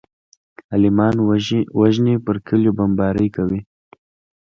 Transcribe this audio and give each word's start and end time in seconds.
عالمان 0.73 1.15
وژني 1.79 2.15
پر 2.25 2.35
کليو 2.47 2.75
بمبارۍ 2.77 3.27
کوي. 3.35 3.59